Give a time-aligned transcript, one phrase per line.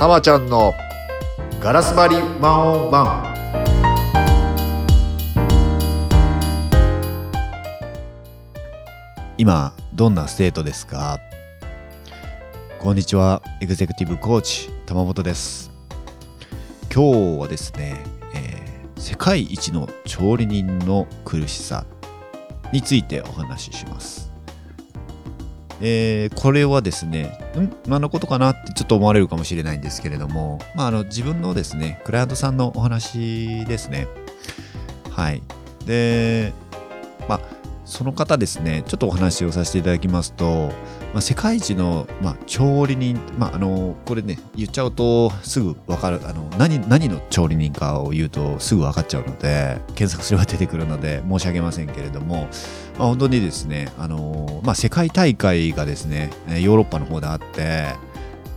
[0.00, 0.72] たまちゃんの
[1.60, 3.34] ガラス張り one on one。
[9.36, 11.20] 今どんな state ですか？
[12.78, 15.70] こんにちはエグゼクティブコーチ玉本です。
[16.90, 18.02] 今日はですね、
[18.34, 21.84] えー世界一の調理人の苦しさ
[22.72, 24.29] についてお話しします。
[25.80, 34.06] えーこれはですね、ん何のことかなってちょっと思われるかもしれないんですけれども、まあ、あの自分のですね、クライアントさんのお話ですね。
[35.10, 35.42] はい。
[35.86, 36.52] で、
[37.28, 37.40] まあ、
[37.84, 40.72] その方ですね、ちょっとお話をさせていただきますと、
[41.12, 52.48] まあ、世界一の、まあ、調理人、まあ、あの、これね、言っちゃうとすぐわかる、あの、何、何の調理人かを言うとすぐわかっちゃうので、検索すれば出てくるので申し上げませんけれども、
[52.96, 57.88] まあ、本当にですね、あのまあ、世界大会がですね、ヨーロッパの方であって、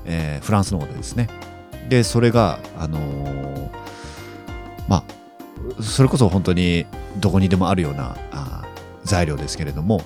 [0.05, 1.29] えーフランスの方でですね。
[1.89, 2.99] で、それが、あの
[4.87, 6.85] まあ、それこそ本当に
[7.17, 8.63] どこにでもあるようなあ
[9.03, 10.01] 材料ですけれども、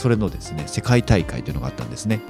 [0.00, 2.20] それのですね、世界大会というのがあったんですね。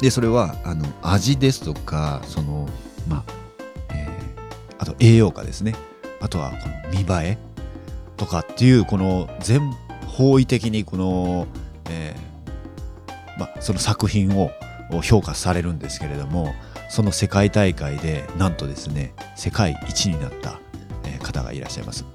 [0.00, 2.68] で、それは、あの、味ですとか、その、
[3.08, 3.24] まあ、
[3.94, 4.18] えー
[4.80, 5.74] あと栄養価ですね。
[6.20, 7.38] あとは、この見栄え
[8.16, 9.72] とかっていう、この全
[10.06, 11.46] 方位的にこの、
[11.90, 14.50] えーまあ、その作品を
[14.90, 16.54] を評価されるんですけれども
[16.88, 20.58] その世界大会でなんとですね世界一になった、
[21.04, 22.06] え方がいらっしゃいます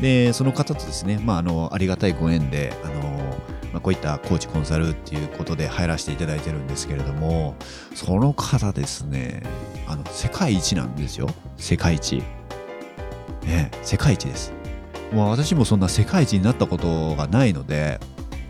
[0.00, 3.15] でその方とですね、まあ、あのありがたいご縁であの、
[3.76, 7.56] まあ、こういったコーチコンサルっていうことで入らせていただいてるんですけれども
[7.94, 9.42] その方ですね
[9.86, 11.28] あの世界一なんですよ。
[11.58, 12.22] 世界一。
[13.42, 14.54] ね世界一です。
[15.12, 18.00] もう私もそんな世界一になったことがないので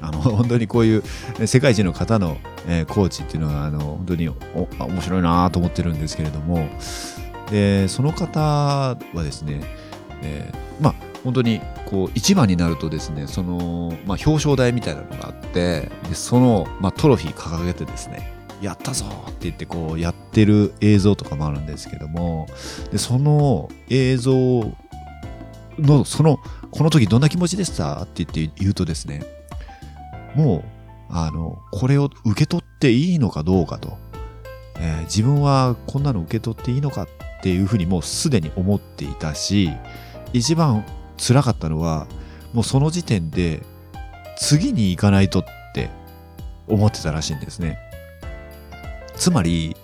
[0.01, 1.03] あの 本当にこういう
[1.45, 2.37] 世界一の方の、
[2.69, 6.69] えーコーチっていうのはあの本当に面白いなと思ってるんですけれども
[7.51, 9.61] でその方はですね、
[10.23, 18.33] えーまあ本当にこう一番になるとですねその、まあ、表彰台みたいなのがあってでその、まあ、トロフィー掲げてですね
[18.63, 22.47] やったぞって言ってこうやってる映像とかもあるんですけども
[22.93, 24.73] でその映像
[25.81, 26.39] のその
[26.71, 29.25] この時どんな気持ちでしたって言って言うとですね
[30.37, 33.99] もうあのこれを受け取っていいのかどうかと、
[34.79, 37.09] えー自分はこんなの受け取っていいのかっ
[37.43, 39.71] ていうふうにもうすでに思っていたし
[40.33, 40.85] 一番
[41.19, 42.07] 辛かったのは
[42.53, 43.63] もうその時点で
[44.37, 45.45] 次に行かないとっ
[45.75, 45.91] て
[46.69, 47.79] 思ってたらしいんですね。
[49.17, 49.77] つまり、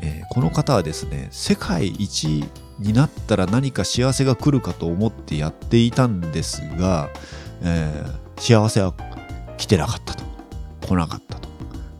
[0.00, 2.44] えーこの方はですね世界一
[2.78, 7.10] になったら何か幸せが来るかと思ってやっていたんですが、
[7.62, 8.94] えー幸せは
[9.58, 10.24] 来てなかったと。
[10.86, 11.48] 来なかったと。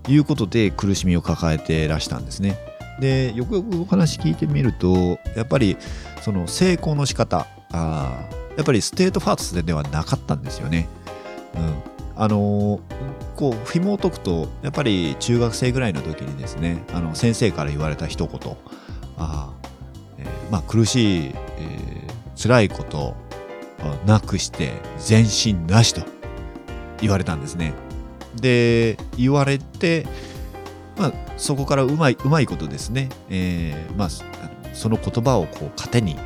[0.08, 2.58] いうことで苦しみを抱えてらしたんですね。
[3.00, 5.76] でよくよくお話聞いてみるとやっぱり
[6.22, 10.88] その成功の仕方あやっぱり state first ではなかったんですよね。
[11.54, 11.74] うん、
[12.16, 12.80] あのー
[13.36, 18.56] こう紐を解くとやっぱり中学生ぐらいの時にですねあの先生から言われた一言
[19.16, 19.50] あ、
[20.18, 22.00] えーまあ、苦しい、えー
[22.40, 23.14] 辛いこと
[24.06, 24.72] なくして
[25.06, 26.00] 前進なしと
[27.02, 27.74] 言われたんですね。
[28.34, 30.06] で言われて、
[30.96, 34.08] まあ、そこからうまいうまいことですね、えーまあ、
[34.72, 36.16] その言葉をこう糧に、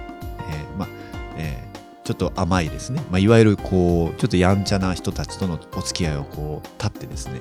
[2.04, 7.40] ちょっと甘いですね、まあ、いわゆるこうちょっとやんちゃな人たちとのお付き合いをこう立ってですね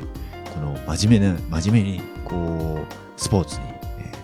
[0.53, 4.23] この真面目な真面目にこうスポーツに、えー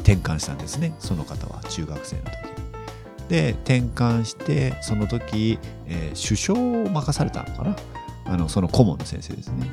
[0.00, 2.30] 転換したんですねその方は中学生の時。
[3.28, 7.76] で転換してその時、えー首相を任されたのかな
[8.24, 9.70] あのその顧問の先生ですね。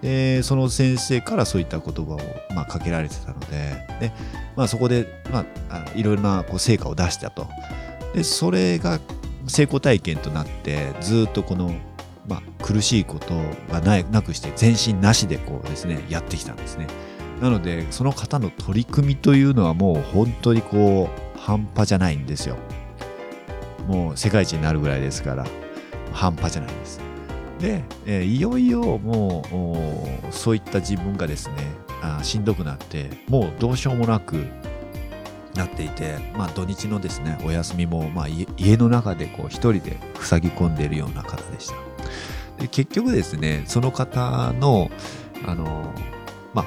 [0.00, 2.20] でその先生からそういった言葉を、
[2.54, 4.12] まあ、かけられてたのでで、
[4.56, 7.46] まあ、そこで、ま、あいろいろなこう成果を出したと
[8.14, 9.00] でそれが
[9.46, 11.74] 成功体験となってずっとこの、
[12.28, 13.34] まあ、苦しいこと
[13.70, 16.86] がないなくして前進なしでこうですねやってきたんですね。
[17.40, 22.56] なのでその方の取り組みというのはもう本当にこう半端じゃないんですよ。
[23.88, 25.44] もう世界一になるぐらいですから
[26.12, 27.00] 半端じゃないです。
[27.58, 29.42] で、えーいよいよも
[30.30, 31.54] うそういった自分がですね
[32.00, 34.46] あしんどくなってもうどうしようもなく
[35.54, 41.74] なっていて、まあ、土日のですねお休みも、まあ、家の中でこう一人で塞ぎ込んでいるような方でした。
[42.58, 44.90] で結局ですねその方の
[45.44, 45.92] あの
[46.54, 46.66] まあ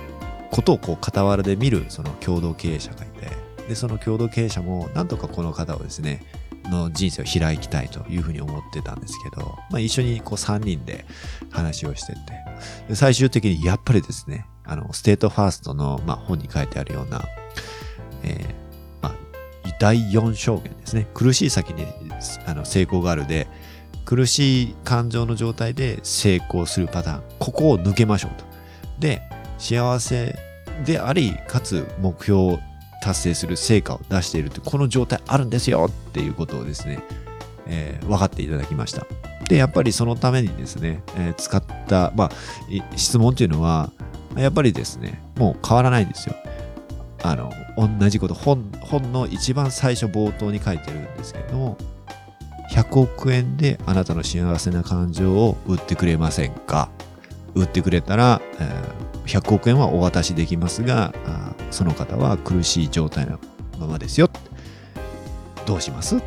[0.51, 3.29] ことをこう傍らで見るその共同経営者がいて
[3.67, 6.23] でその共同経営者もなんとかこの方をですね
[6.69, 11.05] の人生を開きたいというふうに思ってたんですけど、まあ、一緒にこう3人で
[11.51, 17.23] 話をしてて最終的にやっぱりですねあの state first の、まあ、本に書いてあるような、
[18.23, 18.55] え、
[19.79, 21.07] 第4象限ですね。
[21.13, 21.85] 苦しい先に
[22.45, 23.47] あの成功があるで、
[24.05, 27.23] 苦しい感情の状態で成功するパターン。
[27.39, 28.45] ここを抜けましょうと。
[28.99, 29.21] で、
[29.57, 30.37] 幸せ
[30.85, 32.59] であり、かつ目標を
[33.01, 36.99] 達成する成果を出しているという、この状態あるんですよっていうことをですね、
[37.67, 39.05] えー分かっていただきました。
[39.49, 42.31] で、やっぱりそのためにですね、えー使った、まあ、
[42.95, 43.91] 質問というのは、
[44.37, 46.35] やっぱりですね、もう変わらないんですよ。
[47.29, 51.77] あの、同じこと、本、本の一番最初冒頭に書いてるんですけども、
[52.71, 56.89] 100億円であなたの幸せな感情を売ってくれませんか？
[57.53, 58.69] 売ってくれたら、え
[59.25, 61.13] 100億円はお渡しできますが、
[61.71, 63.39] その方は苦しい状態の
[63.79, 64.29] ままですよ。
[65.65, 66.17] どうします？
[66.17, 66.21] っ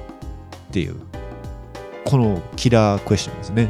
[0.70, 0.96] ていう、
[2.04, 3.68] このキラークエスチョンですね。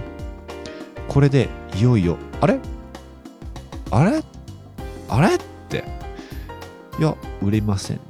[1.09, 2.61] これでいよいよ、あれ？
[3.91, 4.23] あれ？
[5.09, 5.39] あれ、
[6.99, 8.03] いや、売れませんね。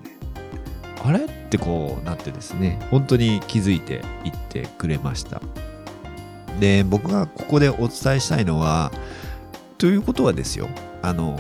[1.05, 1.25] あれ？
[1.25, 5.41] ってこうなってですね、本当に気づいていってくれました。
[6.61, 8.93] で、僕がここでお伝えしたいのは、
[9.79, 10.69] ということはですよ、
[11.03, 11.39] あの、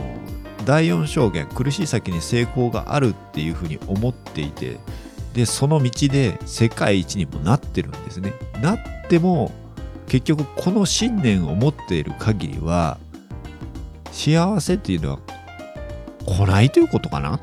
[0.65, 4.77] 第4証言、苦しい先に成功があるっていうふうに思っていて、
[5.35, 8.33] で、その道で世界一にもなってるんですね。
[8.63, 8.79] なっ
[9.09, 9.51] ても、
[10.07, 12.99] 結局この信念を持っている限りは、
[14.13, 15.19] 幸せっていうのは
[16.29, 17.41] 来ないということかな？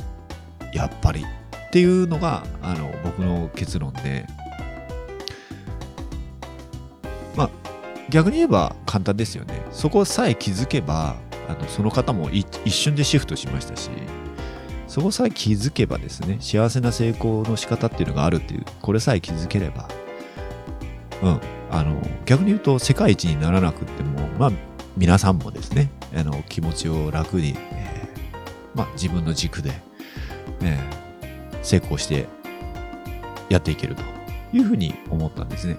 [0.74, 1.24] やっぱり。
[1.24, 4.26] っていうのが、あの、僕の結論で。
[7.36, 7.50] まあ、
[8.10, 9.62] 逆に言えば簡単ですよね。
[9.72, 11.16] そこさえ気づけば、
[11.50, 13.90] あのその方も一瞬でシフトしましたし、
[14.88, 19.90] そこさえ気づけばですね、幸せな成功の仕方っていうのがあるっていう、これさえ気づければ、
[21.22, 21.42] うん、
[21.72, 24.52] あの、逆に言うと世界一にならなくっても、まあ、
[24.96, 27.58] 皆さんもですね、あの、気持ちを楽に、
[28.76, 29.72] まあ、自分の軸で、
[30.62, 31.06] えー
[31.66, 32.28] 成功して
[33.50, 34.04] やっていけると
[34.54, 35.78] いうふうに思ったんですね。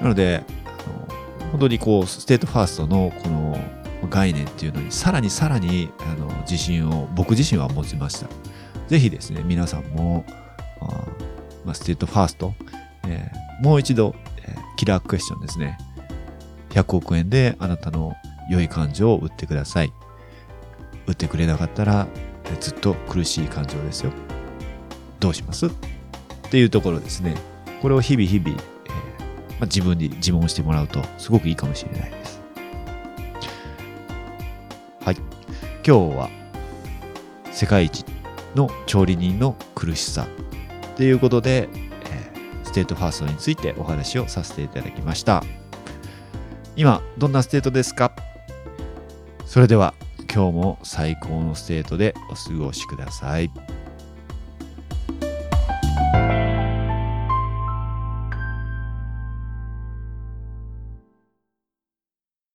[0.00, 0.70] ん、なので、あ
[1.40, 3.56] の本当にこう、 state first のこの
[4.10, 8.26] 概念っていうのに、さらにさらにあの自信を僕自身は持ちました。
[8.88, 10.24] ぜひですね、皆さんも、
[10.80, 10.86] あ
[11.64, 12.54] まあ、 state first、
[13.06, 14.14] えーもう一度、
[14.44, 15.78] えー killer question ですね。
[16.70, 18.14] 100億円であなたの
[18.48, 19.92] 良い感情を売ってください。
[21.08, 22.06] 売ってくれなかったら、
[22.60, 24.12] ずっと苦しい感情ですよ。
[25.20, 25.66] どうします？
[25.66, 25.70] っ
[26.50, 27.34] ていうところですね。
[27.82, 28.56] これを日々日々、えー
[29.52, 32.40] まあ、自分に自問してもらうとすごくいいかもしれないです。
[35.00, 35.16] はい。
[35.86, 36.30] 今日は
[37.52, 38.04] 世界一
[38.54, 40.26] の調理人の苦しさ
[40.92, 41.68] っていうことで、
[42.04, 45.42] えーステートファーストについてお話をさせていただきました。
[46.76, 48.12] 今、どんなステートですか？
[49.46, 49.94] それでは
[50.32, 53.50] 今日も最高のステートでお過ごしください。